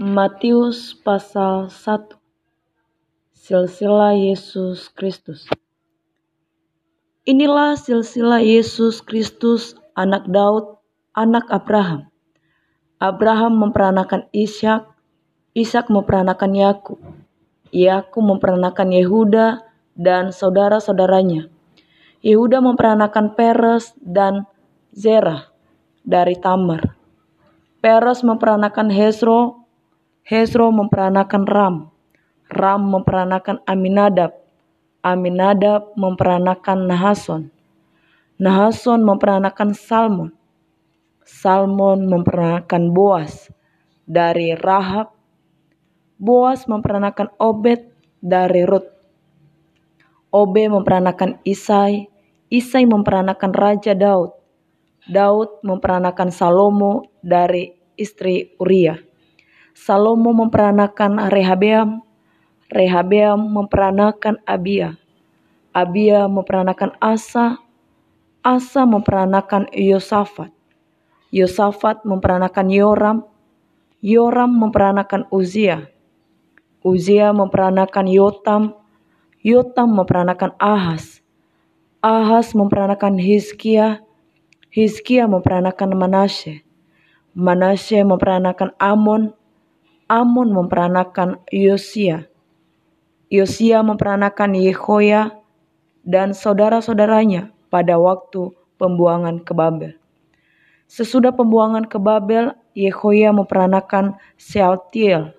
Matius 0.00 0.96
pasal 0.96 1.68
1 1.68 2.16
Silsilah 3.36 4.16
Yesus 4.16 4.88
Kristus 4.88 5.44
Inilah 7.28 7.76
silsilah 7.76 8.40
Yesus 8.40 9.04
Kristus 9.04 9.76
anak 9.92 10.24
Daud, 10.24 10.80
anak 11.12 11.44
Abraham. 11.52 12.08
Abraham 12.96 13.60
memperanakan 13.60 14.24
Ishak, 14.32 14.88
Ishak 15.52 15.92
memperanakan 15.92 16.56
Yakub. 16.56 16.96
Yakub 17.68 18.24
memperanakan 18.24 18.96
Yehuda 18.96 19.68
dan 20.00 20.32
saudara-saudaranya. 20.32 21.52
Yehuda 22.24 22.64
memperanakan 22.64 23.36
Peres 23.36 23.92
dan 24.00 24.48
Zerah 24.96 25.52
dari 26.08 26.40
Tamar. 26.40 26.96
Peres 27.84 28.24
memperanakan 28.24 28.88
Hezro 28.88 29.59
Hezro 30.30 30.70
memperanakan 30.70 31.42
Ram. 31.42 31.90
Ram 32.54 32.82
memperanakan 32.86 33.66
Aminadab. 33.66 34.30
Aminadab 35.02 35.90
memperanakan 35.98 36.86
Nahason. 36.86 37.50
Nahason 38.38 39.02
memperanakan 39.02 39.74
Salmon. 39.74 40.30
Salmon 41.26 42.06
memperanakan 42.06 42.94
Boas 42.94 43.50
dari 44.06 44.54
Rahab. 44.54 45.10
Boas 46.14 46.62
memperanakan 46.70 47.34
Obed 47.34 47.90
dari 48.22 48.62
Rut. 48.62 48.86
Obe 50.30 50.70
memperanakan 50.70 51.42
Isai. 51.42 52.06
Isai 52.46 52.86
memperanakan 52.86 53.50
Raja 53.50 53.98
Daud. 53.98 54.30
Daud 55.10 55.66
memperanakan 55.66 56.30
Salomo 56.30 57.18
dari 57.18 57.74
istri 57.98 58.54
Uriah. 58.62 59.09
Salomo 59.80 60.36
memperanakan 60.36 61.32
Rehabeam, 61.32 62.04
Rehabeam 62.68 63.40
memperanakan 63.48 64.36
Abia, 64.44 65.00
Abia 65.72 66.28
memperanakan 66.28 67.00
Asa, 67.00 67.56
Asa 68.44 68.84
memperanakan 68.84 69.72
Yosafat, 69.72 70.52
Yosafat 71.32 72.04
memperanakan 72.04 72.68
Yoram, 72.68 73.24
Yoram 74.04 74.52
memperanakan 74.52 75.24
Uzia, 75.32 75.88
Uzia 76.84 77.32
memperanakan 77.32 78.04
Yotam, 78.04 78.76
Yotam 79.40 79.96
memperanakan 79.96 80.60
Ahas, 80.60 81.24
Ahas 82.04 82.52
memperanakan 82.52 83.16
Hizkia, 83.16 84.04
Hizkia 84.68 85.24
memperanakan 85.24 85.96
Manasye, 85.96 86.68
Manasye 87.32 88.04
memperanakan 88.04 88.76
Amon, 88.76 89.39
Amon 90.10 90.50
memperanakan 90.50 91.38
Yosia. 91.54 92.26
Yosia 93.30 93.78
memperanakan 93.86 94.58
Yehoya 94.58 95.38
dan 96.02 96.34
saudara-saudaranya 96.34 97.54
pada 97.70 97.94
waktu 97.94 98.50
pembuangan 98.74 99.38
ke 99.46 99.54
Babel. 99.54 99.94
Sesudah 100.90 101.30
pembuangan 101.30 101.86
ke 101.86 102.02
Babel, 102.02 102.58
Yehoya 102.74 103.30
memperanakan 103.30 104.18
Sealtiel. 104.34 105.30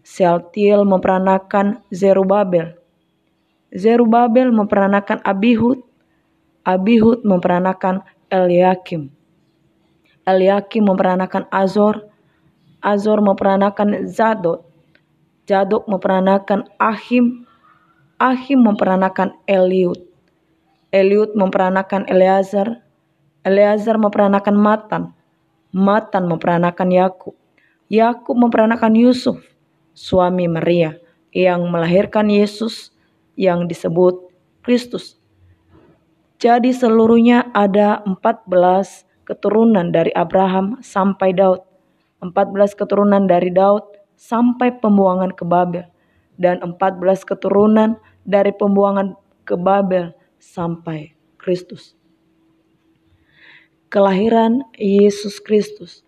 Sealtiel 0.00 0.88
memperanakan 0.88 1.84
Zerubabel. 1.92 2.80
Zerubabel 3.76 4.48
memperanakan 4.56 5.20
Abihud. 5.20 5.84
Abihud 6.64 7.28
memperanakan 7.28 8.00
Eliakim. 8.32 9.12
Eliakim 10.24 10.88
memperanakan 10.88 11.44
Azor. 11.52 12.08
Azor 12.82 13.22
memperanakan 13.22 14.10
Zadok. 14.10 14.66
Zadok 15.46 15.86
memperanakan 15.86 16.66
Ahim. 16.82 17.46
Ahim 18.18 18.60
memperanakan 18.66 19.38
Eliud. 19.46 20.02
Eliud 20.90 21.38
memperanakan 21.38 22.04
Eleazar. 22.10 22.82
Eleazar 23.46 23.96
memperanakan 23.96 24.54
Matan. 24.58 25.02
Matan 25.72 26.28
memperanakan 26.28 26.90
Yakub. 26.92 27.34
Yakub 27.92 28.36
memperanakan 28.36 28.92
Yusuf, 28.96 29.40
suami 29.92 30.48
Maria, 30.48 30.96
yang 31.28 31.68
melahirkan 31.68 32.28
Yesus 32.28 32.92
yang 33.36 33.68
disebut 33.68 34.32
Kristus. 34.64 35.16
Jadi 36.40 36.72
seluruhnya 36.72 37.52
ada 37.52 38.00
14 38.04 39.04
keturunan 39.28 39.92
dari 39.92 40.12
Abraham 40.12 40.80
sampai 40.80 41.32
Daud. 41.32 41.71
14 42.22 42.78
keturunan 42.78 43.26
dari 43.26 43.50
Daud 43.50 43.82
sampai 44.14 44.78
pembuangan 44.78 45.34
ke 45.34 45.42
Babel 45.42 45.90
dan 46.38 46.62
14 46.62 47.26
keturunan 47.26 47.98
dari 48.22 48.54
pembuangan 48.54 49.18
ke 49.42 49.58
Babel 49.58 50.14
sampai 50.38 51.18
Kristus. 51.34 51.98
Kelahiran 53.90 54.62
Yesus 54.78 55.42
Kristus. 55.42 56.06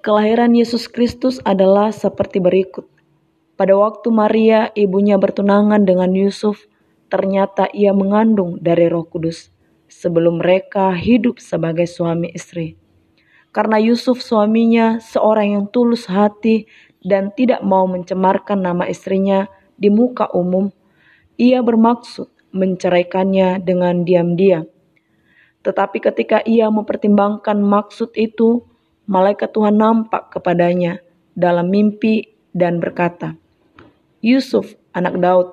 Kelahiran 0.00 0.56
Yesus 0.56 0.88
Kristus 0.88 1.42
adalah 1.44 1.92
seperti 1.92 2.40
berikut. 2.40 2.88
Pada 3.60 3.76
waktu 3.76 4.08
Maria 4.08 4.72
ibunya 4.72 5.20
bertunangan 5.20 5.84
dengan 5.84 6.16
Yusuf, 6.16 6.64
ternyata 7.12 7.68
ia 7.76 7.92
mengandung 7.92 8.56
dari 8.56 8.88
Roh 8.88 9.04
Kudus 9.04 9.52
sebelum 9.90 10.40
mereka 10.40 10.96
hidup 10.96 11.36
sebagai 11.42 11.84
suami 11.84 12.32
istri. 12.32 12.80
Karena 13.50 13.82
Yusuf 13.82 14.22
suaminya 14.22 15.02
seorang 15.02 15.58
yang 15.58 15.64
tulus 15.74 16.06
hati 16.06 16.70
dan 17.02 17.34
tidak 17.34 17.66
mau 17.66 17.88
mencemarkan 17.90 18.62
nama 18.62 18.86
istrinya 18.86 19.50
di 19.74 19.90
muka 19.90 20.30
umum, 20.30 20.70
ia 21.34 21.58
bermaksud 21.64 22.28
menceraikannya 22.54 23.58
dengan 23.64 24.06
diam-diam. 24.06 24.68
Tetapi 25.60 25.98
ketika 25.98 26.38
ia 26.46 26.70
mempertimbangkan 26.70 27.58
maksud 27.58 28.14
itu, 28.16 28.64
malaikat 29.10 29.50
Tuhan 29.50 29.76
nampak 29.76 30.30
kepadanya 30.36 31.02
dalam 31.34 31.68
mimpi 31.68 32.30
dan 32.54 32.78
berkata, 32.78 33.34
Yusuf, 34.20 34.76
anak 34.92 35.16
Daud, 35.16 35.48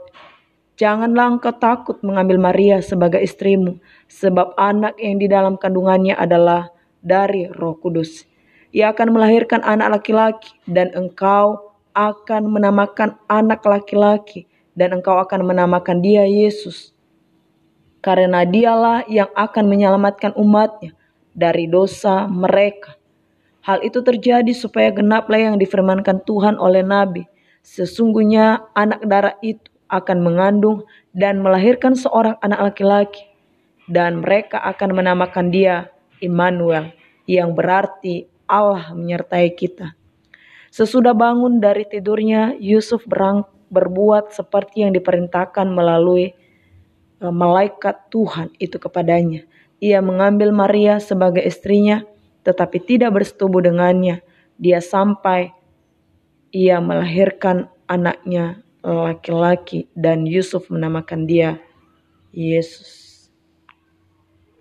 janganlah 0.76 1.40
engkau 1.40 1.56
takut 1.56 1.98
mengambil 2.04 2.40
Maria 2.40 2.84
sebagai 2.84 3.24
istrimu, 3.24 3.80
sebab 4.12 4.56
anak 4.60 5.00
yang 5.00 5.18
di 5.20 5.28
dalam 5.32 5.56
kandungannya 5.56 6.16
adalah 6.16 6.72
dari 7.08 7.48
Roh 7.48 7.80
Kudus. 7.80 8.28
Ia 8.76 8.92
akan 8.92 9.16
melahirkan 9.16 9.64
anak 9.64 10.04
laki-laki, 10.04 10.52
dan 10.68 10.92
engkau 10.92 11.72
akan 11.96 12.52
menamakan 12.52 13.16
anak 13.32 13.64
laki-laki, 13.64 14.46
dan 14.76 15.00
engkau 15.00 15.16
akan 15.18 15.48
menamakan 15.48 16.04
dia 16.04 16.28
Yesus. 16.28 16.92
Karena 18.04 18.44
dialah 18.44 19.08
yang 19.08 19.32
akan 19.34 19.66
menyelamatkan 19.72 20.36
umatnya 20.36 20.94
dari 21.32 21.66
dosa 21.66 22.28
mereka. 22.28 23.00
Hal 23.64 23.84
itu 23.84 24.04
terjadi 24.04 24.52
supaya 24.54 24.92
genaplah 24.94 25.40
yang 25.40 25.56
difirmankan 25.60 26.24
Tuhan 26.24 26.56
oleh 26.60 26.84
Nabi. 26.86 27.28
Sesungguhnya 27.66 28.64
anak 28.78 29.04
darah 29.04 29.36
itu 29.44 29.68
akan 29.92 30.24
mengandung 30.24 30.88
dan 31.12 31.40
melahirkan 31.44 31.96
seorang 31.96 32.40
anak 32.44 32.72
laki-laki. 32.72 33.28
Dan 33.88 34.24
mereka 34.24 34.60
akan 34.64 34.96
menamakan 34.96 35.52
dia 35.52 35.92
Immanuel 36.20 36.97
yang 37.28 37.54
berarti 37.54 38.26
Allah 38.48 38.96
menyertai 38.96 39.52
kita. 39.54 39.94
Sesudah 40.72 41.12
bangun 41.12 41.60
dari 41.60 41.84
tidurnya, 41.84 42.56
Yusuf 42.58 43.04
berang, 43.04 43.44
berbuat 43.68 44.32
seperti 44.32 44.88
yang 44.88 44.96
diperintahkan 44.96 45.68
melalui 45.68 46.32
uh, 47.20 47.34
malaikat 47.36 48.08
Tuhan 48.08 48.56
itu 48.58 48.80
kepadanya. 48.80 49.44
Ia 49.84 50.00
mengambil 50.00 50.56
Maria 50.56 50.98
sebagai 51.04 51.44
istrinya, 51.44 52.02
tetapi 52.48 52.80
tidak 52.82 53.14
bersetubuh 53.14 53.62
dengannya. 53.62 54.24
Dia 54.58 54.82
sampai 54.82 55.54
ia 56.50 56.82
melahirkan 56.82 57.70
anaknya 57.86 58.64
laki-laki 58.82 59.92
dan 59.94 60.24
Yusuf 60.26 60.72
menamakan 60.72 61.28
dia 61.28 61.60
Yesus. 62.32 63.07